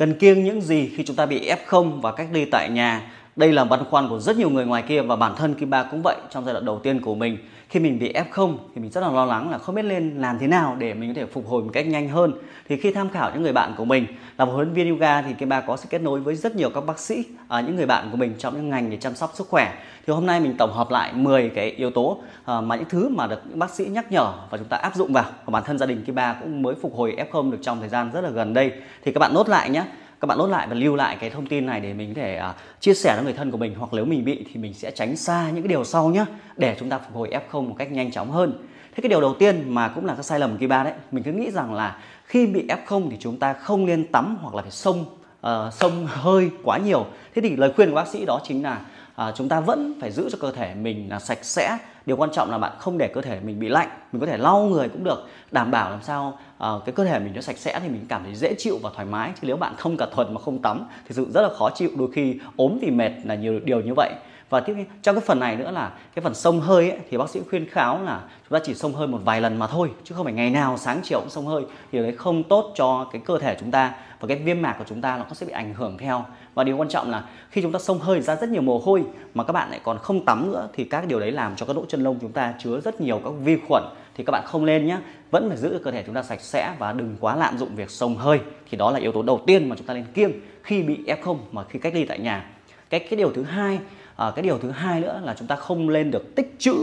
Cần 0.00 0.14
kiêng 0.14 0.44
những 0.44 0.60
gì 0.60 0.90
khi 0.96 1.02
chúng 1.02 1.16
ta 1.16 1.26
bị 1.26 1.50
F0 1.50 2.00
và 2.00 2.12
cách 2.12 2.28
ly 2.32 2.44
tại 2.44 2.70
nhà? 2.70 3.12
Đây 3.36 3.52
là 3.52 3.64
băn 3.64 3.84
khoăn 3.90 4.08
của 4.08 4.18
rất 4.18 4.36
nhiều 4.36 4.50
người 4.50 4.66
ngoài 4.66 4.82
kia 4.82 5.02
và 5.02 5.16
bản 5.16 5.36
thân 5.36 5.54
Kim 5.54 5.70
Ba 5.70 5.82
cũng 5.82 6.02
vậy 6.02 6.16
trong 6.30 6.44
giai 6.44 6.52
đoạn 6.52 6.64
đầu 6.64 6.78
tiên 6.78 7.00
của 7.00 7.14
mình. 7.14 7.38
Khi 7.68 7.80
mình 7.80 7.98
bị 7.98 8.12
F0 8.12 8.56
thì 8.74 8.80
mình 8.80 8.90
rất 8.90 9.00
là 9.00 9.10
lo 9.10 9.24
lắng 9.24 9.50
là 9.50 9.58
không 9.58 9.74
biết 9.74 9.84
lên 9.84 10.14
làm 10.18 10.38
thế 10.38 10.46
nào 10.46 10.76
để 10.78 10.94
mình 10.94 11.14
có 11.14 11.20
thể 11.20 11.26
phục 11.26 11.48
hồi 11.48 11.62
một 11.62 11.70
cách 11.72 11.86
nhanh 11.86 12.08
hơn. 12.08 12.32
Thì 12.68 12.76
khi 12.76 12.92
tham 12.92 13.08
khảo 13.08 13.30
những 13.34 13.42
người 13.42 13.52
bạn 13.52 13.74
của 13.76 13.84
mình 13.84 14.06
là 14.38 14.44
một 14.44 14.52
huấn 14.52 14.66
luyện 14.66 14.74
viên 14.74 14.90
yoga 14.90 15.22
thì 15.22 15.32
Kim 15.32 15.48
Ba 15.48 15.60
có 15.60 15.76
sự 15.76 15.86
kết 15.90 16.02
nối 16.02 16.20
với 16.20 16.34
rất 16.34 16.56
nhiều 16.56 16.70
các 16.70 16.80
bác 16.86 16.98
sĩ, 16.98 17.24
à, 17.48 17.60
những 17.60 17.76
người 17.76 17.86
bạn 17.86 18.08
của 18.10 18.16
mình 18.16 18.34
trong 18.38 18.54
những 18.54 18.70
ngành 18.70 18.90
để 18.90 18.96
chăm 18.96 19.14
sóc 19.14 19.30
sức 19.34 19.48
khỏe. 19.48 19.74
Thì 20.06 20.12
hôm 20.12 20.26
nay 20.26 20.40
mình 20.40 20.54
tổng 20.58 20.72
hợp 20.72 20.90
lại 20.90 21.12
10 21.12 21.48
cái 21.48 21.70
yếu 21.70 21.90
tố 21.90 22.18
à, 22.44 22.60
mà 22.60 22.76
những 22.76 22.88
thứ 22.88 23.08
mà 23.08 23.26
được 23.26 23.40
những 23.48 23.58
bác 23.58 23.70
sĩ 23.70 23.84
nhắc 23.84 24.12
nhở 24.12 24.32
và 24.50 24.58
chúng 24.58 24.68
ta 24.68 24.76
áp 24.76 24.94
dụng 24.94 25.12
vào. 25.12 25.24
Và 25.44 25.50
bản 25.50 25.62
thân 25.66 25.78
gia 25.78 25.86
đình 25.86 26.04
Kim 26.04 26.14
Ba 26.14 26.32
cũng 26.32 26.62
mới 26.62 26.74
phục 26.82 26.96
hồi 26.96 27.16
F0 27.30 27.50
được 27.50 27.58
trong 27.62 27.80
thời 27.80 27.88
gian 27.88 28.10
rất 28.12 28.20
là 28.20 28.30
gần 28.30 28.54
đây. 28.54 28.72
Thì 29.02 29.12
các 29.12 29.18
bạn 29.18 29.34
nốt 29.34 29.48
lại 29.48 29.70
nhé 29.70 29.84
các 30.20 30.26
bạn 30.26 30.38
nốt 30.38 30.46
lại 30.46 30.66
và 30.66 30.74
lưu 30.74 30.96
lại 30.96 31.16
cái 31.20 31.30
thông 31.30 31.46
tin 31.46 31.66
này 31.66 31.80
để 31.80 31.94
mình 31.94 32.14
có 32.14 32.20
thể 32.20 32.40
uh, 32.50 32.56
chia 32.80 32.94
sẻ 32.94 33.14
với 33.14 33.24
người 33.24 33.32
thân 33.32 33.50
của 33.50 33.56
mình 33.56 33.74
hoặc 33.78 33.92
nếu 33.92 34.04
mình 34.04 34.24
bị 34.24 34.46
thì 34.52 34.60
mình 34.60 34.74
sẽ 34.74 34.90
tránh 34.90 35.16
xa 35.16 35.50
những 35.50 35.62
cái 35.62 35.68
điều 35.68 35.84
sau 35.84 36.08
nhé 36.08 36.24
để 36.56 36.76
chúng 36.80 36.88
ta 36.88 36.98
phục 36.98 37.14
hồi 37.14 37.30
F0 37.30 37.68
một 37.68 37.74
cách 37.78 37.92
nhanh 37.92 38.12
chóng 38.12 38.30
hơn. 38.30 38.52
Thế 38.94 39.00
cái 39.02 39.08
điều 39.08 39.20
đầu 39.20 39.34
tiên 39.34 39.74
mà 39.74 39.88
cũng 39.88 40.06
là 40.06 40.14
cái 40.14 40.22
sai 40.22 40.38
lầm 40.38 40.58
kỳ 40.58 40.66
ba 40.66 40.84
đấy, 40.84 40.92
mình 41.12 41.24
cứ 41.24 41.32
nghĩ 41.32 41.50
rằng 41.50 41.74
là 41.74 41.98
khi 42.24 42.46
bị 42.46 42.66
F0 42.66 43.10
thì 43.10 43.16
chúng 43.20 43.38
ta 43.38 43.52
không 43.52 43.86
nên 43.86 44.06
tắm 44.06 44.38
hoặc 44.40 44.54
là 44.54 44.62
phải 44.62 44.70
sông 44.70 45.04
uh, 45.46 45.72
sông 45.72 46.06
hơi 46.06 46.50
quá 46.64 46.78
nhiều. 46.78 47.06
Thế 47.34 47.42
thì 47.42 47.56
lời 47.56 47.72
khuyên 47.76 47.90
của 47.90 47.96
bác 47.96 48.08
sĩ 48.08 48.24
đó 48.24 48.40
chính 48.44 48.62
là 48.62 48.80
uh, 49.28 49.34
chúng 49.34 49.48
ta 49.48 49.60
vẫn 49.60 49.94
phải 50.00 50.10
giữ 50.10 50.28
cho 50.32 50.38
cơ 50.40 50.52
thể 50.52 50.74
mình 50.74 51.10
là 51.10 51.18
sạch 51.18 51.38
sẽ 51.42 51.78
điều 52.10 52.16
quan 52.16 52.30
trọng 52.30 52.50
là 52.50 52.58
bạn 52.58 52.72
không 52.78 52.98
để 52.98 53.08
cơ 53.08 53.20
thể 53.20 53.40
mình 53.40 53.60
bị 53.60 53.68
lạnh 53.68 53.88
mình 54.12 54.20
có 54.20 54.26
thể 54.26 54.36
lau 54.36 54.62
người 54.62 54.88
cũng 54.88 55.04
được 55.04 55.28
đảm 55.50 55.70
bảo 55.70 55.90
làm 55.90 56.02
sao 56.02 56.38
uh, 56.64 56.84
cái 56.84 56.92
cơ 56.92 57.04
thể 57.04 57.18
mình 57.18 57.32
nó 57.34 57.40
sạch 57.40 57.58
sẽ 57.58 57.80
thì 57.80 57.88
mình 57.88 58.06
cảm 58.08 58.24
thấy 58.24 58.34
dễ 58.34 58.54
chịu 58.58 58.78
và 58.82 58.90
thoải 58.94 59.06
mái. 59.06 59.30
Chứ 59.34 59.46
nếu 59.46 59.56
bạn 59.56 59.74
không 59.78 59.96
cả 59.96 60.06
tuần 60.16 60.34
mà 60.34 60.40
không 60.40 60.62
tắm 60.62 60.84
thì 61.08 61.14
sự 61.14 61.26
rất 61.34 61.40
là 61.40 61.48
khó 61.58 61.70
chịu 61.70 61.90
đôi 61.98 62.08
khi 62.12 62.38
ốm 62.56 62.78
thì 62.82 62.90
mệt 62.90 63.10
là 63.24 63.34
nhiều 63.34 63.60
điều 63.64 63.80
như 63.80 63.92
vậy 63.96 64.12
và 64.50 64.60
tiếp 64.60 64.74
trong 65.02 65.14
cái 65.14 65.24
phần 65.26 65.40
này 65.40 65.56
nữa 65.56 65.70
là 65.70 65.92
cái 66.14 66.22
phần 66.22 66.34
sông 66.34 66.60
hơi 66.60 66.90
ấy, 66.90 66.98
thì 67.10 67.16
bác 67.16 67.30
sĩ 67.30 67.40
khuyên 67.50 67.66
kháo 67.70 68.02
là 68.02 68.20
chúng 68.48 68.58
ta 68.58 68.64
chỉ 68.64 68.74
sông 68.74 68.92
hơi 68.92 69.06
một 69.06 69.20
vài 69.24 69.40
lần 69.40 69.58
mà 69.58 69.66
thôi 69.66 69.90
chứ 70.04 70.14
không 70.14 70.24
phải 70.24 70.32
ngày 70.32 70.50
nào 70.50 70.76
sáng 70.78 71.00
chiều 71.02 71.20
cũng 71.20 71.30
sông 71.30 71.46
hơi 71.46 71.64
thì 71.92 71.98
đấy 71.98 72.14
không 72.16 72.42
tốt 72.42 72.72
cho 72.76 73.08
cái 73.12 73.22
cơ 73.24 73.38
thể 73.38 73.56
chúng 73.60 73.70
ta 73.70 73.94
và 74.20 74.28
cái 74.28 74.36
viêm 74.36 74.62
mạc 74.62 74.76
của 74.78 74.84
chúng 74.88 75.00
ta 75.00 75.16
nó 75.16 75.24
sẽ 75.34 75.46
bị 75.46 75.52
ảnh 75.52 75.74
hưởng 75.74 75.98
theo. 75.98 76.24
Và 76.54 76.64
điều 76.64 76.76
quan 76.76 76.88
trọng 76.88 77.10
là 77.10 77.24
khi 77.50 77.62
chúng 77.62 77.72
ta 77.72 77.78
sông 77.78 77.98
hơi 77.98 78.20
ra 78.20 78.36
rất 78.36 78.48
nhiều 78.48 78.62
mồ 78.62 78.78
hôi 78.78 79.04
mà 79.34 79.44
các 79.44 79.52
bạn 79.52 79.70
lại 79.70 79.80
còn 79.82 79.98
không 79.98 80.24
tắm 80.24 80.52
nữa 80.52 80.68
thì 80.72 80.84
các 80.84 81.06
điều 81.06 81.20
đấy 81.20 81.32
làm 81.32 81.56
cho 81.56 81.66
các 81.66 81.76
lỗ 81.76 81.84
chân 81.88 82.04
lông 82.04 82.18
chúng 82.20 82.32
ta 82.32 82.54
chứa 82.58 82.80
rất 82.80 83.00
nhiều 83.00 83.20
các 83.24 83.30
vi 83.30 83.58
khuẩn. 83.68 83.82
Thì 84.16 84.24
các 84.24 84.30
bạn 84.30 84.44
không 84.46 84.64
lên 84.64 84.86
nhé 84.86 84.98
vẫn 85.30 85.48
phải 85.48 85.58
giữ 85.58 85.80
cơ 85.84 85.90
thể 85.90 86.02
chúng 86.06 86.14
ta 86.14 86.22
sạch 86.22 86.40
sẽ 86.40 86.74
và 86.78 86.92
đừng 86.92 87.16
quá 87.20 87.36
lạm 87.36 87.58
dụng 87.58 87.76
việc 87.76 87.90
sông 87.90 88.16
hơi. 88.16 88.40
Thì 88.70 88.78
đó 88.78 88.90
là 88.90 88.98
yếu 88.98 89.12
tố 89.12 89.22
đầu 89.22 89.40
tiên 89.46 89.68
mà 89.68 89.76
chúng 89.76 89.86
ta 89.86 89.94
nên 89.94 90.04
kiêng 90.04 90.32
khi 90.62 90.82
bị 90.82 91.04
f0 91.06 91.36
mà 91.52 91.64
khi 91.64 91.78
cách 91.78 91.94
ly 91.94 92.04
tại 92.04 92.18
nhà 92.18 92.46
cái 92.90 93.00
cái 93.00 93.16
điều 93.16 93.32
thứ 93.32 93.42
hai 93.42 93.78
à, 94.16 94.32
cái 94.36 94.42
điều 94.42 94.58
thứ 94.58 94.70
hai 94.70 95.00
nữa 95.00 95.20
là 95.24 95.34
chúng 95.38 95.48
ta 95.48 95.56
không 95.56 95.88
lên 95.88 96.10
được 96.10 96.34
tích 96.34 96.54
trữ 96.58 96.74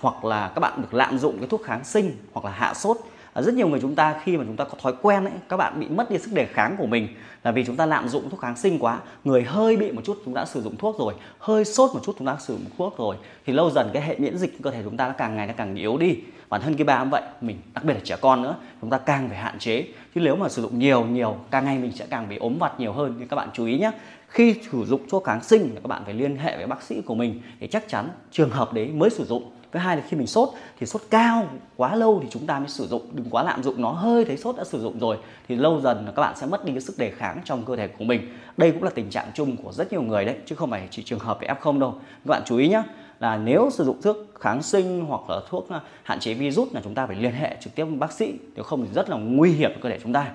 hoặc 0.00 0.24
là 0.24 0.48
các 0.54 0.60
bạn 0.60 0.82
được 0.82 0.94
lạm 0.94 1.18
dụng 1.18 1.38
cái 1.38 1.46
thuốc 1.48 1.62
kháng 1.64 1.84
sinh 1.84 2.16
hoặc 2.32 2.44
là 2.44 2.50
hạ 2.50 2.74
sốt. 2.74 2.96
À, 3.32 3.42
rất 3.42 3.54
nhiều 3.54 3.68
người 3.68 3.80
chúng 3.80 3.94
ta 3.94 4.20
khi 4.24 4.36
mà 4.36 4.44
chúng 4.46 4.56
ta 4.56 4.64
có 4.64 4.74
thói 4.82 4.94
quen 5.02 5.24
ấy 5.24 5.32
các 5.48 5.56
bạn 5.56 5.80
bị 5.80 5.88
mất 5.88 6.10
đi 6.10 6.18
sức 6.18 6.32
đề 6.32 6.46
kháng 6.46 6.76
của 6.78 6.86
mình 6.86 7.08
là 7.44 7.50
vì 7.50 7.64
chúng 7.64 7.76
ta 7.76 7.86
lạm 7.86 8.08
dụng 8.08 8.30
thuốc 8.30 8.40
kháng 8.40 8.56
sinh 8.56 8.78
quá. 8.78 8.98
Người 9.24 9.42
hơi 9.42 9.76
bị 9.76 9.92
một 9.92 10.02
chút 10.04 10.22
chúng 10.24 10.34
ta 10.34 10.44
sử 10.44 10.62
dụng 10.62 10.76
thuốc 10.76 10.98
rồi 10.98 11.14
hơi 11.38 11.64
sốt 11.64 11.90
một 11.94 12.00
chút 12.04 12.14
chúng 12.18 12.26
ta 12.26 12.36
sử 12.40 12.54
dụng 12.54 12.64
thuốc 12.78 12.98
rồi 12.98 13.16
thì 13.46 13.52
lâu 13.52 13.70
dần 13.70 13.90
cái 13.92 14.02
hệ 14.02 14.16
miễn 14.18 14.38
dịch 14.38 14.62
cơ 14.62 14.70
thể 14.70 14.82
chúng 14.84 14.96
ta 14.96 15.08
nó 15.08 15.14
càng 15.18 15.36
ngày 15.36 15.46
nó 15.46 15.52
càng 15.56 15.74
yếu 15.74 15.96
đi. 15.98 16.16
Bản 16.48 16.60
thân 16.60 16.76
cái 16.76 16.84
ba 16.84 16.98
cũng 16.98 17.10
vậy 17.10 17.22
mình 17.40 17.56
đặc 17.74 17.84
biệt 17.84 17.94
là 17.94 18.00
trẻ 18.04 18.16
con 18.20 18.42
nữa 18.42 18.56
chúng 18.80 18.90
ta 18.90 18.98
càng 18.98 19.28
phải 19.28 19.38
hạn 19.38 19.58
chế. 19.58 19.84
Chứ 20.14 20.20
nếu 20.20 20.36
mà 20.36 20.48
sử 20.48 20.62
dụng 20.62 20.78
nhiều 20.78 21.04
nhiều 21.04 21.36
càng 21.50 21.64
ngày 21.64 21.78
mình 21.78 21.92
sẽ 21.92 22.06
càng 22.10 22.28
bị 22.28 22.36
ốm 22.36 22.58
vặt 22.58 22.80
nhiều 22.80 22.92
hơn. 22.92 23.14
Nên 23.18 23.28
các 23.28 23.36
bạn 23.36 23.48
chú 23.52 23.66
ý 23.66 23.78
nhé 23.78 23.90
khi 24.36 24.54
sử 24.72 24.84
dụng 24.84 25.00
thuốc 25.08 25.24
kháng 25.24 25.42
sinh 25.42 25.68
thì 25.68 25.74
các 25.74 25.86
bạn 25.86 26.02
phải 26.04 26.14
liên 26.14 26.36
hệ 26.36 26.56
với 26.56 26.66
bác 26.66 26.82
sĩ 26.82 27.00
của 27.00 27.14
mình 27.14 27.40
để 27.60 27.66
chắc 27.66 27.88
chắn 27.88 28.08
trường 28.30 28.50
hợp 28.50 28.72
đấy 28.72 28.86
mới 28.86 29.10
sử 29.10 29.24
dụng. 29.24 29.50
Thứ 29.72 29.78
hai 29.78 29.96
là 29.96 30.02
khi 30.08 30.16
mình 30.16 30.26
sốt 30.26 30.48
thì 30.80 30.86
sốt 30.86 31.02
cao, 31.10 31.46
quá 31.76 31.94
lâu 31.94 32.20
thì 32.22 32.28
chúng 32.30 32.46
ta 32.46 32.58
mới 32.58 32.68
sử 32.68 32.86
dụng. 32.86 33.02
Đừng 33.12 33.26
quá 33.30 33.42
lạm 33.42 33.62
dụng 33.62 33.82
nó, 33.82 33.90
hơi 33.90 34.24
thấy 34.24 34.36
sốt 34.36 34.56
đã 34.56 34.64
sử 34.64 34.80
dụng 34.80 34.98
rồi 34.98 35.16
thì 35.48 35.56
lâu 35.56 35.80
dần 35.80 36.06
là 36.06 36.12
các 36.12 36.22
bạn 36.22 36.36
sẽ 36.36 36.46
mất 36.46 36.64
đi 36.64 36.72
cái 36.72 36.80
sức 36.80 36.98
đề 36.98 37.10
kháng 37.10 37.40
trong 37.44 37.64
cơ 37.64 37.76
thể 37.76 37.88
của 37.88 38.04
mình. 38.04 38.28
Đây 38.56 38.72
cũng 38.72 38.82
là 38.82 38.90
tình 38.90 39.10
trạng 39.10 39.26
chung 39.34 39.56
của 39.56 39.72
rất 39.72 39.92
nhiều 39.92 40.02
người 40.02 40.24
đấy, 40.24 40.36
chứ 40.46 40.54
không 40.54 40.70
phải 40.70 40.88
chỉ 40.90 41.02
trường 41.02 41.18
hợp 41.18 41.38
về 41.40 41.48
f0 41.60 41.78
đâu. 41.78 41.94
Các 42.00 42.30
bạn 42.30 42.42
chú 42.46 42.56
ý 42.56 42.68
nhé 42.68 42.82
là 43.20 43.36
nếu 43.36 43.70
sử 43.72 43.84
dụng 43.84 44.02
thuốc 44.02 44.16
kháng 44.40 44.62
sinh 44.62 45.04
hoặc 45.04 45.30
là 45.30 45.40
thuốc 45.48 45.68
à, 45.70 45.80
hạn 46.02 46.20
chế 46.20 46.34
virus 46.34 46.72
là 46.72 46.80
chúng 46.84 46.94
ta 46.94 47.06
phải 47.06 47.16
liên 47.16 47.32
hệ 47.32 47.56
trực 47.60 47.74
tiếp 47.74 47.84
với 47.84 47.96
bác 47.96 48.12
sĩ. 48.12 48.34
Nếu 48.54 48.64
không 48.64 48.86
thì 48.86 48.92
rất 48.94 49.10
là 49.10 49.16
nguy 49.16 49.50
hiểm 49.50 49.70
cho 49.74 49.78
cơ 49.82 49.88
thể 49.88 49.98
chúng 50.02 50.12
ta 50.12 50.30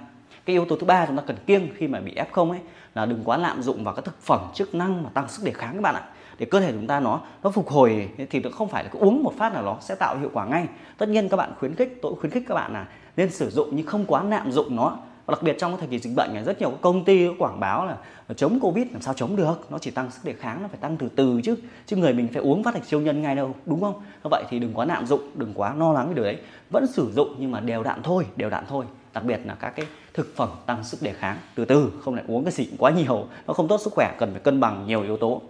cái 0.46 0.54
yếu 0.54 0.66
tố 0.66 0.76
thứ 0.76 0.86
ba 0.86 1.06
chúng 1.06 1.18
ta 1.18 1.24
cần 1.28 1.38
kiêng 1.46 1.68
khi 1.76 1.88
mà 1.88 2.00
bị 2.00 2.16
f0 2.32 2.50
ấy, 2.50 2.60
là 2.96 3.06
đừng 3.06 3.22
quá 3.26 3.38
lạm 3.38 3.62
dụng 3.62 3.84
vào 3.84 3.94
các 3.94 4.06
thực 4.06 4.22
phẩm, 4.22 4.40
chức 4.54 4.76
năng 4.76 5.04
mà 5.04 5.10
tăng 5.14 5.30
sức 5.30 5.46
đề 5.46 5.52
kháng 5.52 5.76
các 5.76 5.82
bạn 5.82 5.96
ạ. 5.96 6.04
Để 6.40 6.46
cơ 6.46 6.60
thể 6.60 6.72
chúng 6.72 6.88
ta 6.88 7.00
nó 7.00 7.22
nó 7.44 7.52
phục 7.52 7.70
hồi 7.70 8.10
thì 8.30 8.40
nó 8.40 8.50
không 8.50 8.68
phải 8.68 8.84
là 8.84 8.90
cứ 8.94 9.00
uống 9.00 9.24
một 9.24 9.34
phát 9.38 9.54
là 9.54 9.62
nó 9.62 9.78
sẽ 9.82 9.96
tạo 9.96 10.18
hiệu 10.18 10.30
quả 10.34 10.46
ngay. 10.46 10.68
Tất 10.98 11.10
nhiên 11.10 11.30
các 11.30 11.38
bạn 11.38 11.54
khuyến 11.60 11.76
khích, 11.76 12.00
tôi 12.02 12.16
khuyến 12.20 12.32
khích 12.32 12.44
các 12.48 12.56
bạn 12.56 12.74
là 12.74 12.88
nên 13.18 13.32
sử 13.32 13.50
dụng 13.50 13.70
nhưng 13.72 13.86
không 13.86 14.06
quá 14.06 14.24
lạm 14.24 14.52
dụng 14.52 14.76
nó. 14.76 14.98
Và 15.26 15.32
đặc 15.32 15.44
biệt 15.44 15.56
trong 15.60 15.72
cái 15.72 15.80
thời 15.80 15.90
kỳ 15.90 16.00
dịch 16.00 16.16
bệnh 16.16 16.34
này, 16.34 16.44
rất 16.44 16.60
nhiều 16.60 16.72
công 16.82 17.06
ty 17.06 17.28
quảng 17.38 17.60
báo 17.60 17.86
là 17.86 17.98
chống 18.36 18.60
covid, 18.60 18.88
làm 18.92 19.02
sao 19.02 19.14
chống 19.14 19.36
được? 19.36 19.72
Nó 19.72 19.78
chỉ 19.78 19.92
tăng 19.92 20.12
sức 20.12 20.22
đề 20.24 20.34
kháng, 20.34 20.62
nó 20.62 20.68
phải 20.68 20.78
tăng 20.82 20.98
từ 20.98 21.10
từ 21.16 21.42
chứ. 21.44 21.56
Chứ 21.86 21.96
người 21.96 22.14
mình 22.14 22.28
phải 22.34 22.42
uống 22.42 22.64
phát 22.64 22.74
thạch 22.74 22.86
siêu 22.86 23.02
nhân 23.02 23.22
ngay 23.22 23.36
đâu, 23.36 23.56
đúng 23.66 23.82
không? 23.82 23.94
Như 24.24 24.28
vậy 24.32 24.44
thì 24.50 24.60
đừng 24.60 24.74
quá 24.74 24.86
lạm 24.86 25.06
dụng, 25.06 25.22
đừng 25.36 25.54
quá 25.56 25.76
lo 25.76 25.94
lắng 25.94 26.06
cái 26.06 26.16
điều 26.16 26.24
đấy. 26.24 26.38
Vẫn 26.70 26.88
sử 26.88 27.12
dụng 27.16 27.36
nhưng 27.40 27.52
mà 27.52 27.60
đều 27.60 27.84
đặn 27.84 28.04
thôi, 28.04 28.26
đều 28.36 28.50
đặn 28.50 28.64
thôi 28.70 28.86
đặc 29.14 29.24
biệt 29.24 29.40
là 29.46 29.56
các 29.60 29.70
cái 29.70 29.86
thực 30.14 30.36
phẩm 30.36 30.50
tăng 30.66 30.84
sức 30.84 31.02
đề 31.02 31.14
kháng. 31.14 31.38
Từ 31.56 31.66
từ, 31.66 31.92
không 32.02 32.16
lại 32.16 32.24
uống 32.28 32.44
cái 32.44 32.52
gì 32.52 32.70
quá 32.78 32.92
nhiều, 32.92 33.28
nó 33.48 33.54
không 33.54 33.68
tốt 33.68 33.82
sức 33.82 33.94
khỏe, 33.94 34.16
cần 34.20 34.32
phải 34.32 34.42
cân 34.42 34.60
bằng 34.60 34.88
nhiều 34.88 35.02
yếu 35.02 35.18
tố. 35.18 35.42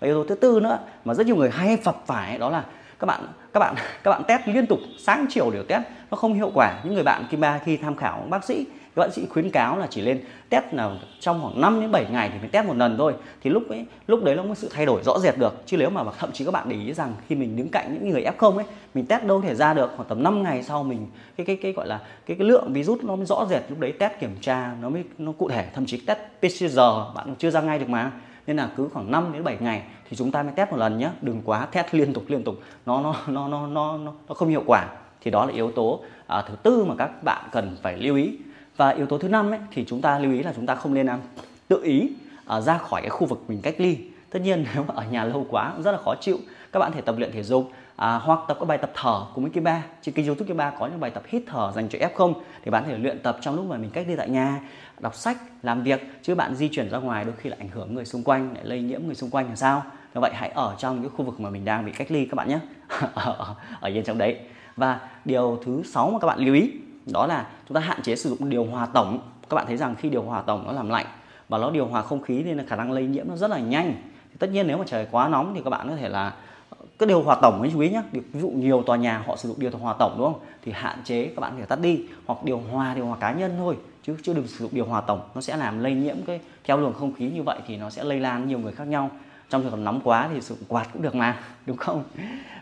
Và 0.00 0.06
yếu 0.06 0.22
tố 0.22 0.28
thứ 0.28 0.34
tư 0.34 0.60
nữa 0.60 0.78
mà 1.04 1.14
rất 1.14 1.26
nhiều 1.26 1.36
người 1.36 1.50
hay 1.50 1.76
phập 1.76 2.06
phải 2.06 2.38
đó 2.38 2.50
là 2.50 2.64
các 2.98 3.06
bạn 3.06 3.26
các 3.52 3.60
bạn 3.60 3.74
các 4.02 4.10
bạn 4.10 4.22
test 4.28 4.42
liên 4.46 4.66
tục, 4.66 4.78
sáng 4.98 5.26
chiều 5.30 5.50
đều 5.50 5.62
test, 5.62 5.82
nó 6.10 6.16
không 6.16 6.34
hiệu 6.34 6.50
quả. 6.54 6.80
Những 6.84 6.94
người 6.94 7.02
bạn 7.02 7.24
kim 7.30 7.40
ba 7.40 7.58
khi 7.58 7.76
tham 7.76 7.96
khảo 7.96 8.26
bác 8.30 8.44
sĩ 8.44 8.66
các 8.96 9.00
bác 9.00 9.12
sĩ 9.12 9.26
khuyến 9.26 9.50
cáo 9.50 9.78
là 9.78 9.86
chỉ 9.90 10.00
lên 10.00 10.20
test 10.48 10.64
là 10.72 10.90
trong 11.20 11.40
khoảng 11.42 11.60
5 11.60 11.80
đến 11.80 11.92
7 11.92 12.06
ngày 12.10 12.30
thì 12.32 12.38
mới 12.38 12.48
test 12.48 12.66
một 12.66 12.76
lần 12.76 12.96
thôi. 12.98 13.14
Thì 13.42 13.50
lúc 13.50 13.68
ấy 13.68 13.86
lúc 14.06 14.24
đấy 14.24 14.34
nó 14.36 14.42
có 14.48 14.54
sự 14.54 14.68
thay 14.72 14.86
đổi 14.86 15.02
rõ 15.02 15.18
rệt 15.18 15.38
được. 15.38 15.62
Chứ 15.66 15.76
nếu 15.76 15.90
mà 15.90 16.04
thậm 16.18 16.32
chí 16.32 16.44
các 16.44 16.50
bạn 16.50 16.68
để 16.68 16.76
ý 16.76 16.92
rằng 16.92 17.14
khi 17.28 17.34
mình 17.34 17.56
đứng 17.56 17.68
cạnh 17.68 17.94
những 17.94 18.10
người 18.10 18.24
f0 18.38 18.56
ấy 18.56 18.64
mình 18.94 19.06
test 19.06 19.24
đâu 19.24 19.40
thể 19.40 19.54
ra 19.54 19.74
được. 19.74 19.92
Khoảng 19.96 20.08
tầm 20.08 20.22
5 20.22 20.42
ngày 20.42 20.62
sau 20.62 20.82
mình 20.82 21.06
cái 21.36 21.46
cái 21.46 21.56
cái 21.62 21.72
gọi 21.72 21.86
là 21.86 22.00
cái 22.26 22.36
cái 22.36 22.46
lượng 22.46 22.72
virus 22.72 23.02
nó 23.02 23.16
mới 23.16 23.26
rõ 23.26 23.46
rệt. 23.50 23.62
Lúc 23.68 23.80
đấy 23.80 23.92
test 23.92 24.12
kiểm 24.20 24.36
tra 24.40 24.74
nó 24.80 24.88
mới 24.88 25.04
nó 25.18 25.32
cụ 25.32 25.48
thể. 25.48 25.66
Thậm 25.74 25.86
chí 25.86 26.00
test 26.06 26.18
PCR 26.40 26.78
bạn 27.14 27.34
chưa 27.38 27.50
ra 27.50 27.60
ngay 27.60 27.78
được 27.78 27.88
mà. 27.88 28.12
Nên 28.46 28.56
là 28.56 28.70
cứ 28.76 28.88
khoảng 28.92 29.10
5 29.10 29.32
đến 29.32 29.44
7 29.44 29.56
ngày 29.60 29.82
thì 30.10 30.16
chúng 30.16 30.30
ta 30.30 30.42
mới 30.42 30.52
test 30.56 30.70
một 30.70 30.76
lần 30.76 30.98
nhé 30.98 31.10
đừng 31.20 31.40
quá 31.44 31.66
test 31.66 31.86
liên 31.92 32.12
tục 32.12 32.24
liên 32.28 32.44
tục. 32.44 32.54
Nó 32.86 33.02
nó 33.02 33.14
nó 33.26 33.48
nó 33.48 33.66
nó 33.66 33.98
nó 34.28 34.34
không 34.34 34.48
hiệu 34.48 34.62
quả. 34.66 34.88
Thì 35.20 35.30
đó 35.30 35.46
là 35.46 35.52
yếu 35.52 35.70
tố 35.70 36.00
à, 36.26 36.42
thứ 36.48 36.54
tư 36.62 36.84
mà 36.84 36.94
các 36.98 37.22
bạn 37.22 37.48
cần 37.52 37.76
phải 37.82 37.98
lưu 37.98 38.16
ý 38.16 38.38
và 38.82 38.88
yếu 38.88 39.06
tố 39.06 39.18
thứ 39.18 39.28
năm 39.28 39.50
ấy, 39.50 39.60
thì 39.70 39.84
chúng 39.88 40.00
ta 40.00 40.18
lưu 40.18 40.32
ý 40.32 40.42
là 40.42 40.52
chúng 40.56 40.66
ta 40.66 40.74
không 40.74 40.94
nên 40.94 41.06
um, 41.06 41.18
tự 41.68 41.82
ý 41.82 42.10
uh, 42.56 42.62
ra 42.62 42.78
khỏi 42.78 43.00
cái 43.00 43.10
khu 43.10 43.26
vực 43.26 43.42
mình 43.48 43.60
cách 43.62 43.74
ly. 43.78 43.98
Tất 44.30 44.38
nhiên 44.42 44.64
nếu 44.74 44.84
mà 44.88 44.94
ở 44.94 45.04
nhà 45.10 45.24
lâu 45.24 45.46
quá 45.50 45.72
cũng 45.74 45.82
rất 45.82 45.92
là 45.92 45.98
khó 45.98 46.14
chịu. 46.20 46.38
Các 46.72 46.80
bạn 46.80 46.92
thể 46.92 47.00
tập 47.00 47.14
luyện 47.18 47.32
thể 47.32 47.42
dục 47.42 47.70
à, 47.96 48.14
hoặc 48.14 48.40
tập 48.48 48.56
các 48.60 48.66
bài 48.66 48.78
tập 48.78 48.90
thở 48.94 49.26
cùng 49.34 49.44
với 49.44 49.50
cái 49.54 49.62
ba 49.62 49.82
trên 50.02 50.14
kênh 50.14 50.26
youtube 50.26 50.48
cái 50.48 50.56
ba 50.56 50.70
có 50.70 50.86
những 50.86 51.00
bài 51.00 51.10
tập 51.10 51.22
hít 51.26 51.42
thở 51.46 51.72
dành 51.74 51.88
cho 51.88 51.98
f0 51.98 52.34
thì 52.64 52.70
bạn 52.70 52.84
thể 52.86 52.98
luyện 52.98 53.18
tập 53.18 53.38
trong 53.40 53.56
lúc 53.56 53.66
mà 53.66 53.76
mình 53.76 53.90
cách 53.90 54.06
ly 54.08 54.16
tại 54.16 54.28
nhà 54.28 54.60
đọc 55.00 55.14
sách 55.14 55.36
làm 55.62 55.82
việc 55.82 56.00
chứ 56.22 56.34
bạn 56.34 56.54
di 56.54 56.68
chuyển 56.68 56.90
ra 56.90 56.98
ngoài 56.98 57.24
đôi 57.24 57.34
khi 57.38 57.50
là 57.50 57.56
ảnh 57.60 57.68
hưởng 57.68 57.94
người 57.94 58.04
xung 58.04 58.22
quanh 58.24 58.54
lại 58.54 58.64
lây 58.64 58.80
nhiễm 58.80 59.00
người 59.06 59.14
xung 59.14 59.30
quanh 59.30 59.48
là 59.48 59.56
sao? 59.56 59.82
Như 60.14 60.20
vậy 60.20 60.30
hãy 60.34 60.48
ở 60.48 60.74
trong 60.78 61.02
cái 61.02 61.10
khu 61.16 61.24
vực 61.24 61.40
mà 61.40 61.50
mình 61.50 61.64
đang 61.64 61.86
bị 61.86 61.92
cách 61.92 62.10
ly 62.10 62.26
các 62.26 62.34
bạn 62.34 62.48
nhé. 62.48 62.58
Ở, 63.14 63.54
ở 63.80 63.88
yên 63.88 64.04
trong 64.04 64.18
đấy. 64.18 64.38
Và 64.76 65.00
điều 65.24 65.60
thứ 65.64 65.82
sáu 65.84 66.10
mà 66.10 66.18
các 66.18 66.26
bạn 66.26 66.38
lưu 66.38 66.54
ý 66.54 66.70
đó 67.06 67.26
là 67.26 67.46
chúng 67.68 67.74
ta 67.74 67.80
hạn 67.80 68.02
chế 68.02 68.16
sử 68.16 68.30
dụng 68.30 68.50
điều 68.50 68.64
hòa 68.64 68.86
tổng. 68.86 69.18
Các 69.48 69.54
bạn 69.54 69.66
thấy 69.66 69.76
rằng 69.76 69.94
khi 69.98 70.08
điều 70.08 70.22
hòa 70.22 70.42
tổng 70.42 70.66
nó 70.66 70.72
làm 70.72 70.88
lạnh 70.88 71.06
và 71.48 71.58
nó 71.58 71.70
điều 71.70 71.86
hòa 71.86 72.02
không 72.02 72.22
khí 72.22 72.42
nên 72.42 72.56
là 72.56 72.64
khả 72.66 72.76
năng 72.76 72.92
lây 72.92 73.06
nhiễm 73.06 73.28
nó 73.28 73.36
rất 73.36 73.50
là 73.50 73.58
nhanh. 73.58 73.94
Thì 74.30 74.36
tất 74.38 74.50
nhiên 74.50 74.66
nếu 74.66 74.78
mà 74.78 74.84
trời 74.86 75.06
quá 75.10 75.28
nóng 75.28 75.52
thì 75.54 75.60
các 75.64 75.70
bạn 75.70 75.88
có 75.88 75.96
thể 75.96 76.08
là, 76.08 76.34
cái 76.98 77.06
điều 77.06 77.22
hòa 77.22 77.36
tổng 77.42 77.60
ấy, 77.60 77.70
chú 77.72 77.80
ý 77.80 77.90
nhé 77.90 78.02
ví 78.12 78.40
dụ 78.40 78.48
nhiều 78.48 78.82
tòa 78.86 78.96
nhà 78.96 79.22
họ 79.26 79.36
sử 79.36 79.48
dụng 79.48 79.60
điều 79.60 79.70
hòa 79.70 79.94
tổng, 79.98 80.14
đúng 80.18 80.32
không? 80.32 80.42
Thì 80.64 80.72
hạn 80.72 80.98
chế 81.04 81.24
các 81.24 81.40
bạn 81.40 81.52
phải 81.56 81.66
tắt 81.66 81.80
đi 81.80 82.00
hoặc 82.26 82.44
điều 82.44 82.62
hòa 82.70 82.94
điều 82.94 83.06
hòa 83.06 83.16
cá 83.20 83.32
nhân 83.32 83.54
thôi, 83.58 83.76
chứ 84.02 84.16
chưa 84.22 84.34
đừng 84.34 84.46
sử 84.46 84.58
dụng 84.58 84.70
điều 84.74 84.86
hòa 84.86 85.00
tổng. 85.00 85.20
Nó 85.34 85.40
sẽ 85.40 85.56
làm 85.56 85.78
lây 85.78 85.94
nhiễm 85.94 86.16
cái 86.26 86.40
theo 86.64 86.76
luồng 86.76 86.92
không 86.92 87.14
khí 87.14 87.30
như 87.30 87.42
vậy 87.42 87.58
thì 87.66 87.76
nó 87.76 87.90
sẽ 87.90 88.04
lây 88.04 88.20
lan 88.20 88.48
nhiều 88.48 88.58
người 88.58 88.72
khác 88.72 88.86
nhau. 88.86 89.10
Trong 89.50 89.62
trường 89.62 89.70
hợp 89.70 89.76
nóng 89.76 90.00
quá 90.04 90.28
thì 90.34 90.40
sử 90.40 90.54
dụng 90.54 90.64
quạt 90.68 90.86
cũng 90.92 91.02
được 91.02 91.14
mà, 91.14 91.40
đúng 91.66 91.76
không? 91.76 92.04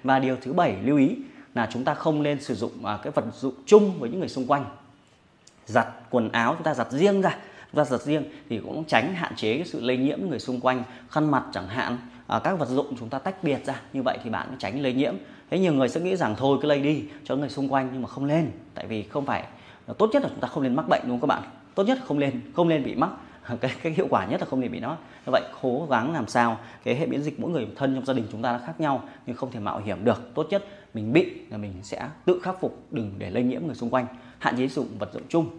Và 0.05 0.19
điều 0.19 0.37
thứ 0.43 0.53
bảy, 0.53 0.77
lưu 0.83 0.97
ý 0.97 1.17
là 1.55 1.69
chúng 1.73 1.85
ta 1.85 1.95
không 1.95 2.23
nên 2.23 2.41
sử 2.41 2.55
dụng 2.55 2.87
à, 2.87 2.99
cái 3.03 3.13
vật 3.13 3.25
dụng 3.41 3.55
chung 3.67 4.01
với 4.01 4.11
những 4.11 4.21
người 4.21 4.29
xung 4.29 4.47
quanh. 4.47 4.65
Giặt 5.67 5.87
quần 6.11 6.33
áo 6.33 6.55
chúng 6.55 6.65
ta 6.65 6.75
giặt 6.75 6.93
riêng 6.93 7.21
ra 7.21 7.37
chúng 7.73 7.85
ta 7.85 7.85
giặt 7.85 8.03
riêng 8.03 8.25
thì 8.49 8.61
cũng 8.65 8.85
tránh 8.85 9.15
hạn 9.15 9.37
chế 9.37 9.57
cái 9.57 9.67
sự 9.67 9.81
lây 9.81 9.97
nhiễm 9.97 10.19
người 10.29 10.39
xung 10.39 10.61
quanh 10.61 10.83
khăn 11.11 11.31
mặt 11.31 11.45
chẳng 11.53 11.69
hạn 11.69 11.99
à, 12.27 12.39
các 12.45 12.59
vật 12.59 12.69
dụng 12.69 12.95
chúng 12.99 13.09
ta 13.09 13.19
tách 13.19 13.45
biệt 13.45 13.67
ra 13.67 13.81
như 13.93 14.03
vậy 14.03 14.19
thì 14.25 14.31
bạn 14.31 14.57
tránh 14.59 14.83
lây 14.83 14.93
nhiễm. 14.93 15.15
Thế 15.51 15.59
nhiều 15.59 15.73
người 15.73 15.89
sẽ 15.89 16.01
nghĩ 16.01 16.17
rằng 16.17 16.35
thôi 16.39 16.59
cứ 16.63 16.69
lây 16.69 16.81
đi 16.81 17.05
cho 17.25 17.37
người 17.37 17.49
xung 17.49 17.69
quanh 17.69 17.89
nhưng 17.93 18.03
mà 18.03 18.09
không 18.09 18.25
lên 18.25 18.51
tại 18.75 18.87
vì 18.87 19.03
không 19.03 19.27
phải 19.27 19.45
à, 19.87 19.95
tốt 19.99 20.11
nhất 20.13 20.23
là 20.23 20.29
chúng 20.29 20.41
ta 20.41 20.49
không 20.49 20.63
nên 20.63 20.77
mắc 20.77 20.89
bệnh 20.89 21.03
đúng 21.03 21.21
không 21.21 21.29
các 21.29 21.35
bạn? 21.35 21.43
Tốt 21.75 21.85
nhất 21.85 21.99
không 22.05 22.19
lên 22.19 22.41
không 22.57 22.69
nên 22.69 22.85
bị 22.85 22.95
mắc. 22.95 23.11
cái 23.61 23.71
cái 23.83 23.93
hiệu 23.93 24.07
quả 24.11 24.27
nhất 24.27 24.41
là 24.41 24.47
không 24.47 24.61
để 24.61 24.69
bị 24.69 24.81
nó 24.81 24.97
như 25.27 25.33
vậy, 25.33 25.43
cố 25.63 25.87
gắng 25.91 26.13
làm 26.13 26.27
sao 26.27 26.59
cái 26.85 26.95
hệ 26.95 27.07
miễn 27.07 27.23
dịch 27.23 27.41
mỗi 27.41 27.51
người 27.51 27.67
thân 27.77 27.95
trong 27.95 28.05
gia 28.07 28.15
đình 28.15 28.27
chúng 28.33 28.43
ta 28.43 28.53
nó 28.53 28.59
khác 28.67 28.81
nhau, 28.81 29.03
nhưng 29.27 29.37
không 29.37 29.51
thể 29.51 29.61
mạo 29.61 29.79
hiểm 29.79 30.05
được. 30.05 30.35
Tốt 30.35 30.47
nhất 30.51 30.65
mình 30.95 31.13
bị 31.13 31.41
là 31.51 31.57
mình 31.57 31.73
sẽ 31.83 32.09
tự 32.25 32.41
khắc 32.43 32.61
phục, 32.61 32.79
đừng 32.91 33.13
để 33.19 33.31
lây 33.31 33.43
nhiễm 33.43 33.67
người 33.67 33.75
xung 33.75 33.91
quanh. 33.91 34.07
Hạn 34.39 34.57
chế 34.57 34.69
sử 34.69 34.81
dụng 34.81 34.99
vật 34.99 35.11
dụng 35.13 35.23
chung. 35.29 35.51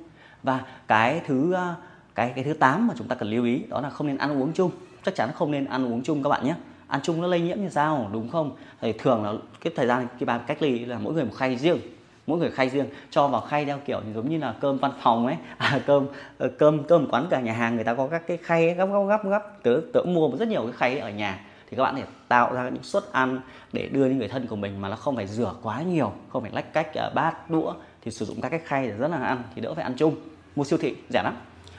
Và 0.44 0.66
cái 0.88 1.22
thứ 1.26 1.54
à, 1.54 1.76
cái 2.16 2.32
cái 2.36 2.44
thứ 2.44 2.54
8 2.54 2.88
mà 2.88 2.94
chúng 2.98 3.08
ta 3.08 3.16
cần 3.16 3.30
lưu 3.30 3.46
ý 3.46 3.62
đó 3.70 3.82
là 3.82 3.90
không 3.90 4.08
nên 4.08 4.18
ăn 4.18 4.42
uống 4.42 4.52
chung. 4.54 4.72
Chắc 5.04 5.16
chắn 5.16 5.30
không 5.36 5.52
nên 5.52 5.66
ăn 5.66 5.86
uống 5.86 6.04
chung 6.04 6.24
các 6.24 6.30
bạn 6.30 6.46
nhé. 6.46 6.56
Ăn 6.88 7.00
chung 7.04 7.22
nó 7.22 7.28
lây 7.28 7.42
nhiễm 7.42 7.62
như 7.62 7.70
sao, 7.70 8.10
đúng 8.14 8.30
không? 8.30 8.56
Thì 8.82 8.94
thường 8.94 9.24
là 9.24 9.34
cái 9.62 9.74
thời 9.76 9.88
gian 9.88 10.08
khi 10.18 10.26
bạn 10.26 10.42
cách 10.48 10.62
ly 10.62 10.86
là 10.86 11.00
mỗi 11.00 11.14
người 11.14 11.26
một 11.26 11.34
khay 11.36 11.56
riêng 11.56 11.78
mỗi 12.28 12.40
người 12.40 12.52
khay 12.52 12.70
riêng 12.70 12.86
cho 13.12 13.28
vào 13.28 13.42
khay 13.42 13.66
theo 13.66 13.80
kiểu 13.86 14.02
giống 14.16 14.30
như 14.30 14.38
là 14.38 14.56
cơm 14.62 14.78
văn 14.78 14.92
phòng 15.02 15.26
ấy. 15.26 15.36
À, 15.58 15.80
cơm 15.86 16.08
ờ, 16.38 16.50
cơm 16.60 16.84
cơm 16.84 17.08
quán 17.08 17.28
cả 17.30 17.40
nhà 17.40 17.54
hàng 17.54 17.76
người 17.76 17.84
ta 17.84 17.94
có 17.94 18.08
các 18.08 18.28
cái 18.28 18.38
khay 18.38 18.74
gấp 18.74 18.86
gấp 18.86 19.04
gấp 19.08 19.30
gấp. 19.30 19.64
Tớ 19.64 19.82
tớ 19.94 20.02
mua 20.02 20.30
rất 20.40 20.48
nhiều 20.48 20.62
cái 20.62 20.74
khay 20.78 21.00
ở 21.00 21.10
nhà. 21.10 21.46
Thì 21.70 21.78
các 21.78 21.84
bạn 21.84 21.96
thể 21.96 22.04
tạo 22.28 22.54
ra 22.54 22.70
những 22.70 22.84
suất 22.84 23.04
ăn 23.12 23.42
để 23.74 23.90
đưa 23.92 24.06
những 24.06 24.18
người 24.18 24.28
thân 24.28 24.48
của 24.48 24.56
mình 24.56 24.82
mà 24.82 24.90
nó 24.90 24.96
không 24.96 25.16
phải 25.16 25.28
rửa 25.28 25.54
quá 25.62 25.82
nhiều 25.82 26.14
không 26.30 26.42
phải 26.42 26.52
lách 26.54 26.74
cách 26.74 26.94
ờ, 26.94 27.12
bát 27.16 27.50
đũa 27.50 27.74
thì 28.02 28.12
sử 28.12 28.26
dụng 28.26 28.42
các 28.42 28.50
cái 28.50 28.60
khay 28.66 28.88
để 28.88 28.94
rất 28.94 29.12
là 29.12 29.18
ăn 29.18 29.44
thì 29.56 29.62
đỡ 29.62 29.74
phải 29.74 29.84
ăn 29.84 29.94
chung. 29.98 30.16
Mua 30.56 30.64
siêu 30.64 30.80
thị 30.82 30.96
rẻ 31.10 31.24
lắm. 31.24 31.36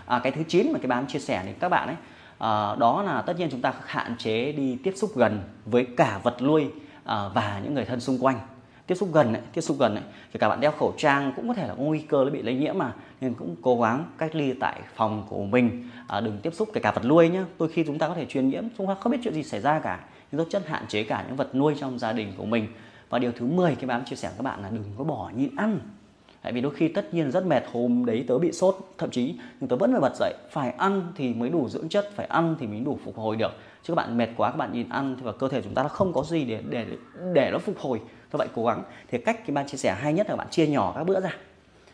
À, 0.06 0.20
cái 0.22 0.32
thứ 0.32 0.42
9 0.48 0.72
mà 0.72 0.78
cái 0.78 0.86
bán 0.86 1.06
chia 1.06 1.18
sẻ 1.18 1.42
đến 1.46 1.54
các 1.60 1.68
bạn 1.68 1.88
ấy 1.88 1.96
à, 2.38 2.76
đó 2.78 3.02
là 3.02 3.22
tất 3.22 3.38
nhiên 3.38 3.48
chúng 3.50 3.60
ta 3.60 3.74
hạn 3.86 4.16
chế 4.18 4.52
đi 4.52 4.78
tiếp 4.84 4.92
xúc 4.96 5.10
gần 5.16 5.40
với 5.64 5.86
cả 5.96 6.20
vật 6.22 6.42
nuôi 6.42 6.66
à, 7.04 7.28
và 7.34 7.60
những 7.64 7.74
người 7.74 7.84
thân 7.84 8.00
xung 8.00 8.18
quanh 8.24 8.38
tiếp 8.86 8.94
xúc 8.94 9.08
gần 9.12 9.32
ấy, 9.32 9.42
tiếp 9.52 9.60
xúc 9.60 9.76
gần 9.80 9.94
ấy, 9.94 10.04
kể 10.32 10.38
cả 10.38 10.48
bạn 10.48 10.60
đeo 10.60 10.70
khẩu 10.70 10.94
trang 10.98 11.32
cũng 11.36 11.48
có 11.48 11.54
thể 11.54 11.66
là 11.68 11.74
có 11.74 11.82
nguy 11.82 12.00
cơ 12.00 12.24
nó 12.24 12.30
bị 12.30 12.42
lây 12.42 12.54
nhiễm 12.54 12.78
mà. 12.78 12.92
Nên 13.20 13.34
cũng 13.34 13.56
cố 13.62 13.80
gắng 13.80 14.04
cách 14.18 14.34
ly 14.34 14.52
tại 14.60 14.80
phòng 14.94 15.26
của 15.28 15.44
mình. 15.44 15.88
À, 16.08 16.20
đừng 16.20 16.38
tiếp 16.42 16.54
xúc 16.54 16.68
kể 16.72 16.80
cả 16.80 16.92
vật 16.92 17.04
nuôi 17.04 17.28
nhé 17.28 17.42
đôi 17.58 17.68
khi 17.68 17.84
chúng 17.86 17.98
ta 17.98 18.08
có 18.08 18.14
thể 18.14 18.26
truyền 18.26 18.48
nhiễm 18.48 18.64
chúng 18.78 18.86
ta 18.86 18.94
không 18.94 19.12
biết 19.12 19.18
chuyện 19.24 19.34
gì 19.34 19.42
xảy 19.42 19.60
ra 19.60 19.78
cả. 19.78 20.04
Nhưng 20.32 20.38
tốt 20.38 20.46
chất 20.50 20.66
hạn 20.66 20.84
chế 20.88 21.04
cả 21.04 21.24
những 21.28 21.36
vật 21.36 21.54
nuôi 21.54 21.74
trong 21.80 21.98
gia 21.98 22.12
đình 22.12 22.32
của 22.36 22.44
mình. 22.44 22.66
Và 23.10 23.18
điều 23.18 23.32
thứ 23.32 23.46
10 23.46 23.74
cái 23.74 23.86
bám 23.86 24.04
chia 24.04 24.16
sẻ 24.16 24.28
với 24.28 24.36
các 24.36 24.42
bạn 24.42 24.62
là 24.62 24.70
đừng 24.70 24.84
có 24.98 25.04
bỏ 25.04 25.30
nhịn 25.36 25.56
ăn. 25.56 25.80
Tại 26.42 26.52
vì 26.52 26.60
đôi 26.60 26.74
khi 26.74 26.88
tất 26.88 27.14
nhiên 27.14 27.30
rất 27.30 27.46
mệt 27.46 27.62
hôm 27.72 28.04
đấy 28.04 28.24
tớ 28.28 28.38
bị 28.38 28.52
sốt 28.52 28.76
thậm 28.98 29.10
chí 29.10 29.34
nhưng 29.60 29.68
tớ 29.68 29.76
vẫn 29.76 29.92
phải 29.92 30.00
bật 30.00 30.16
dậy 30.16 30.34
phải 30.50 30.70
ăn 30.70 31.12
thì 31.16 31.34
mới 31.34 31.48
đủ 31.48 31.68
dưỡng 31.68 31.88
chất 31.88 32.10
phải 32.14 32.26
ăn 32.26 32.56
thì 32.60 32.66
mới 32.66 32.80
đủ 32.80 32.98
phục 33.04 33.16
hồi 33.16 33.36
được. 33.36 33.52
Chứ 33.82 33.94
các 33.94 33.94
bạn 33.94 34.16
mệt 34.16 34.28
quá 34.36 34.50
các 34.50 34.56
bạn 34.56 34.72
nhìn 34.72 34.88
ăn 34.88 35.16
thì 35.16 35.22
và 35.24 35.32
cơ 35.32 35.48
thể 35.48 35.62
chúng 35.62 35.74
ta 35.74 35.82
nó 35.82 35.88
không 35.88 36.12
có 36.12 36.22
gì 36.22 36.44
để 36.44 36.62
để 36.68 36.86
để 37.34 37.50
nó 37.52 37.58
phục 37.58 37.78
hồi 37.78 38.00
các 38.32 38.38
vậy 38.38 38.48
cố 38.54 38.64
gắng. 38.64 38.82
Thì 39.08 39.18
cách 39.18 39.46
cái 39.46 39.54
ban 39.54 39.66
chia 39.66 39.78
sẻ 39.78 39.94
hay 39.94 40.12
nhất 40.12 40.30
là 40.30 40.36
bạn 40.36 40.48
chia 40.50 40.66
nhỏ 40.66 40.92
các 40.96 41.04
bữa 41.04 41.20
ra. 41.20 41.30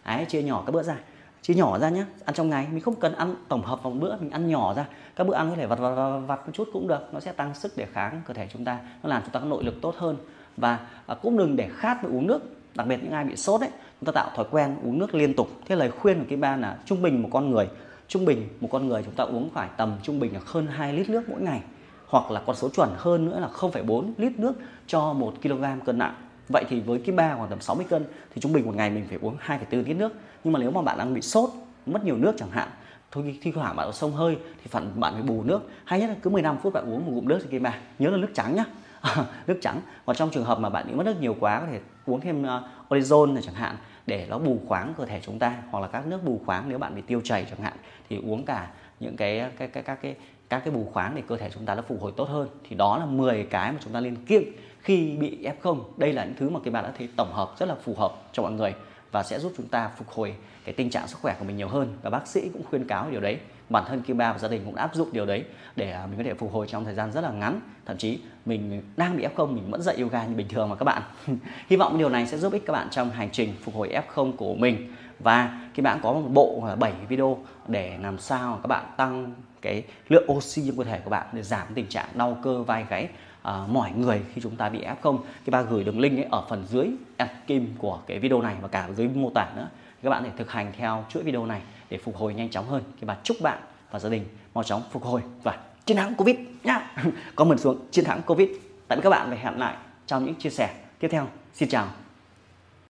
Đấy, 0.07 0.25
chia 0.25 0.43
nhỏ 0.43 0.63
các 0.67 0.73
bữa 0.73 0.83
ra. 0.83 0.97
Chia 1.43 1.55
nhỏ 1.55 1.79
ra 1.79 1.89
nhé 1.89 2.05
ăn 2.25 2.35
trong 2.35 2.51
ngày. 2.51 2.67
Mình 2.73 2.81
không 2.81 2.95
cần 2.95 3.15
ăn 3.15 3.35
tổng 3.49 3.63
hợp 3.63 3.83
vào 3.83 3.93
một 3.93 3.99
bữa. 4.01 4.17
Mình 4.17 4.31
ăn 4.31 4.49
nhỏ 4.49 4.75
ra. 4.75 4.85
Các 5.17 5.27
bữa 5.27 5.35
ăn 5.35 5.51
có 5.51 5.57
thể 5.57 5.67
vặt 5.67 5.79
vặt 5.79 5.91
vặt, 5.91 6.19
vặt 6.27 6.47
một 6.47 6.53
chút 6.53 6.69
cũng 6.73 6.89
được. 6.89 7.01
Nó 7.13 7.21
sẽ 7.21 7.33
tăng 7.33 7.55
sức 7.55 7.77
đề 7.77 7.87
kháng 7.93 8.23
cơ 8.27 8.35
thể 8.35 8.49
chúng 8.53 8.65
ta. 8.65 8.79
Nó 9.03 9.09
làm 9.09 9.23
chúng 9.23 9.31
ta 9.31 9.41
có 9.41 9.47
nội 9.47 9.65
lực 9.65 9.75
tốt 9.83 9.95
hơn. 9.99 10.17
Và 10.57 10.79
à, 11.07 11.15
cũng 11.23 11.37
đừng 11.37 11.57
để 11.57 11.69
khát 11.77 12.03
với 12.03 12.13
uống 12.13 12.27
nước. 12.27 12.41
Đặc 12.75 12.87
biệt 12.87 13.03
những 13.03 13.13
ai 13.13 13.25
bị 13.25 13.37
sốt 13.37 13.61
ấy 13.61 13.71
chúng 14.01 14.07
ta 14.07 14.13
tạo 14.13 14.31
thói 14.37 14.47
quen 14.51 14.77
uống 14.85 14.99
nước 14.99 15.15
liên 15.15 15.35
tục. 15.35 15.49
Thế 15.67 15.77
lời 15.77 15.91
khuyên 15.91 16.19
của 16.19 16.27
cái 16.29 16.39
ban 16.39 16.61
là 16.61 16.79
trung 16.85 17.03
bình 17.03 17.23
một 17.23 17.29
con 17.33 17.51
người 17.51 17.69
trung 18.09 18.25
bình 18.25 18.49
một 18.61 18.69
con 18.73 18.89
người 18.89 19.03
chúng 19.05 19.15
ta 19.15 19.25
uống 19.25 19.51
phải 19.51 19.69
tầm 19.77 19.97
trung 20.03 20.21
bình 20.21 20.35
là 20.35 20.41
hơn 20.47 20.67
2 20.67 20.93
lít 20.93 21.09
nước 21.09 21.29
mỗi 21.29 21.41
ngày. 21.41 21.61
Hoặc 22.07 22.31
là 22.31 22.43
con 22.47 22.57
số 22.57 22.69
chuẩn 22.69 22.91
hơn 22.97 23.27
nữa 23.27 23.41
là 23.41 23.49
0,4 23.49 24.13
lít 24.17 24.39
nước 24.39 24.53
cho 24.87 25.13
1 25.13 25.35
kg 25.43 25.65
cân 25.85 25.99
nặng. 25.99 26.15
Vậy 26.49 26.65
thì 26.69 26.81
với 26.81 27.01
cái 27.07 27.17
ba 27.17 27.35
khoảng 27.37 27.51
tầm 27.51 27.61
60 27.61 27.87
cân 27.91 28.05
thì 28.35 28.41
trung 28.41 28.53
bình 28.53 28.67
một 28.67 28.75
ngày 28.75 28.91
mình 28.91 29.07
phải 29.09 29.19
uống 29.23 29.37
2,4 29.47 29.85
lít 29.85 29.97
nước. 29.97 30.13
Nhưng 30.45 30.53
mà 30.53 30.61
nếu 30.61 30.71
mà 30.71 30.83
bạn 30.83 30.99
đang 30.99 31.15
bị 31.15 31.21
sốt, 31.21 31.51
mất 31.87 32.05
nhiều 32.05 32.17
nước 32.17 32.35
chẳng 32.39 32.51
hạn, 32.51 32.69
thôi 33.11 33.39
thi 33.43 33.53
thoảng 33.53 33.77
bạn 33.77 33.87
có 33.87 33.93
sông 33.93 34.13
hơi 34.13 34.37
thì 34.63 34.67
phản 34.71 35.01
bạn 35.01 35.13
phải 35.15 35.23
bù 35.23 35.43
nước. 35.43 35.71
Hay 35.85 36.01
nhất 36.01 36.09
là 36.09 36.17
cứ 36.23 36.31
15 36.31 36.59
phút 36.59 36.73
bạn 36.73 36.85
uống 36.85 37.07
một 37.07 37.13
ngụm 37.13 37.29
nước 37.29 37.41
thì 37.51 37.59
ba. 37.59 37.75
Nhớ 37.99 38.11
là 38.11 38.17
nước 38.17 38.31
trắng 38.35 38.57
nhá. 38.57 38.65
nước 39.47 39.59
trắng. 39.63 39.81
Còn 40.07 40.17
trong 40.17 40.31
trường 40.31 40.45
hợp 40.45 40.59
mà 40.59 40.69
bạn 40.69 40.87
bị 40.89 40.95
mất 40.95 41.07
nước 41.07 41.21
nhiều 41.21 41.37
quá 41.41 41.61
có 41.61 41.67
thể 41.67 41.81
uống 42.07 42.21
thêm 42.21 42.43
ờ, 42.43 42.57
uh, 42.57 42.93
orezon 42.93 43.35
này 43.35 43.43
chẳng 43.47 43.55
hạn 43.55 43.77
để 44.07 44.27
nó 44.31 44.39
bù 44.39 44.61
khoáng 44.69 44.95
cơ 44.99 45.07
thể 45.07 45.21
chúng 45.25 45.39
ta 45.39 45.55
hoặc 45.71 45.81
là 45.81 45.87
các 45.87 46.07
nước 46.07 46.25
bù 46.25 46.41
khoáng 46.47 46.65
nếu 46.69 46.79
bạn 46.79 46.95
bị 46.95 47.03
tiêu 47.03 47.21
chảy 47.25 47.47
chẳng 47.51 47.61
hạn 47.61 47.73
thì 48.09 48.21
uống 48.27 48.45
cả 48.45 48.71
những 49.01 49.17
cái 49.17 49.51
cái 49.59 49.69
cái 49.69 49.83
các 49.83 49.99
cái 50.03 50.17
các 50.49 50.63
cái 50.65 50.75
bù 50.75 50.91
khoáng 50.93 51.15
để 51.15 51.23
cơ 51.29 51.37
thể 51.37 51.51
chúng 51.55 51.67
ta 51.67 51.75
nó 51.75 51.83
phục 51.83 52.03
hồi 52.03 52.13
tốt 52.17 52.29
hơn 52.29 52.49
thì 52.69 52.77
đó 52.77 52.99
là 52.99 53.07
10 53.07 53.47
cái 53.51 53.73
mà 53.73 53.79
chúng 53.85 53.93
ta 53.93 54.01
nên 54.01 54.17
kiêng 54.17 54.43
khi 54.83 55.17
bị 55.17 55.39
F0 55.63 55.83
đây 55.97 56.13
là 56.13 56.25
những 56.25 56.35
thứ 56.39 56.51
mà 56.51 56.61
cái 56.65 56.73
bạn 56.73 56.85
đã 56.85 56.93
thấy 56.99 57.09
tổng 57.17 57.33
hợp, 57.33 57.55
rất 57.59 57.69
là 57.69 57.75
phù 57.85 57.95
hợp 57.95 58.13
cho 58.33 58.43
mọi 58.43 58.53
người 58.53 58.75
và 59.13 59.23
sẽ 59.23 59.39
giúp 59.41 59.53
chúng 59.57 59.69
ta 59.69 59.91
phục 59.97 60.09
hồi 60.09 60.35
cái 60.65 60.75
tình 60.75 60.91
trạng 60.91 61.09
sức 61.09 61.19
khỏe 61.23 61.37
của 61.39 61.45
mình 61.45 61.57
nhiều 61.57 61.69
hơn. 61.69 61.97
Và 62.03 62.11
bác 62.11 62.27
sĩ 62.27 62.49
cũng 62.53 62.63
khuyên 62.71 62.89
cáo 62.89 63.11
điều 63.11 63.21
đấy, 63.21 63.39
bản 63.69 63.85
thân 63.89 64.03
Kim 64.03 64.19
Ba 64.19 64.33
và 64.33 64.39
gia 64.39 64.49
đình 64.49 64.63
cũng 64.65 64.75
áp 64.75 64.95
dụng 64.95 65.09
điều 65.13 65.27
đấy 65.27 65.45
để 65.77 65.91
à, 65.91 66.07
mình 66.07 66.19
có 66.19 66.25
thể 66.25 66.35
phục 66.35 66.53
hồi 66.53 66.67
trong 66.69 66.85
thời 66.85 66.95
gian 66.95 67.13
rất 67.13 67.21
là 67.21 67.31
ngắn. 67.31 67.61
Thậm 67.87 67.97
chí 67.97 68.19
mình 68.47 68.83
đang 68.97 69.17
bị 69.17 69.27
F0 69.27 69.47
mình 69.47 69.71
vẫn 69.71 69.83
dạy 69.83 69.97
yoga 69.97 70.27
như 70.27 70.35
bình 70.35 70.49
thường 70.49 70.69
mà 70.69 70.77
các 70.77 70.85
bạn. 70.85 71.03
Hy 71.69 71.77
vọng 71.77 71.99
điều 71.99 72.09
này 72.09 72.27
sẽ 72.27 72.39
giúp 72.39 72.53
ích 72.53 72.63
các 72.67 72.73
bạn 72.73 72.89
trong 72.91 73.11
hành 73.11 73.29
trình 73.33 73.55
phục 73.63 73.75
hồi 73.75 74.01
F0 74.15 74.33
của 74.37 74.55
mình. 74.55 74.95
Và 75.19 75.61
khi 75.75 75.83
bạn 75.83 76.01
có 76.03 76.13
một 76.13 76.29
bộ 76.29 76.69
7 76.79 76.93
video 77.09 77.39
để 77.69 77.99
làm 78.03 78.19
sao 78.19 78.61
các 78.63 78.67
bạn 78.67 78.85
tăng 78.97 79.35
cái 79.63 79.83
lượng 80.09 80.31
oxy 80.33 80.63
trong 80.67 80.77
cơ 80.77 80.85
thể 80.85 81.01
của 81.05 81.11
bạn 81.11 81.27
để 81.33 81.43
giảm 81.43 81.67
tình 81.75 81.87
trạng 81.87 82.09
đau 82.15 82.39
cơ, 82.43 82.63
vai 82.63 82.85
gáy 82.91 83.09
à, 83.43 83.67
mỏi 83.69 83.91
người 83.97 84.21
khi 84.35 84.41
chúng 84.43 84.57
ta 84.57 84.69
bị 84.69 84.85
F0 85.03 85.19
thì 85.45 85.51
ba 85.51 85.63
gửi 85.63 85.85
đường 85.85 86.01
link 86.01 86.19
ấy 86.19 86.27
ở 86.31 86.45
phần 86.49 86.65
dưới 86.67 86.89
em 87.17 87.29
kim 87.47 87.75
của 87.79 88.01
cái 88.07 88.19
video 88.19 88.43
này 88.43 88.57
và 88.61 88.69
cả 88.69 88.89
dưới 88.97 89.09
mô 89.09 89.31
tả 89.35 89.49
nữa. 89.57 89.69
Các 90.03 90.11
bạn 90.11 90.25
thể 90.25 90.31
thực 90.37 90.51
hành 90.51 90.73
theo 90.79 91.05
chuỗi 91.09 91.23
video 91.23 91.47
này 91.47 91.61
để 91.91 91.99
phục 91.99 92.17
hồi 92.17 92.35
nhanh 92.35 92.51
chóng 92.51 92.67
hơn. 92.67 92.83
Thì 93.01 93.07
bà 93.07 93.17
chúc 93.23 93.37
bạn 93.43 93.59
và 93.91 93.99
gia 93.99 94.09
đình 94.09 94.25
mau 94.55 94.65
chóng 94.65 94.83
phục 94.91 95.05
hồi 95.05 95.21
và 95.43 95.59
chiến 95.87 95.97
thắng 95.97 96.15
Covid 96.15 96.37
nhá. 96.65 96.91
Comment 97.35 97.61
xuống 97.61 97.79
chiến 97.91 98.05
thắng 98.05 98.23
Covid. 98.23 98.49
Tạm 98.89 99.01
các 99.01 99.11
bạn 99.11 99.31
và 99.31 99.37
hẹn 99.37 99.59
lại 99.59 99.77
trong 100.07 100.25
những 100.25 100.35
chia 100.35 100.51
sẻ 100.51 100.75
tiếp 100.99 101.09
theo. 101.09 101.29
Xin 101.55 101.69
chào. 101.69 102.08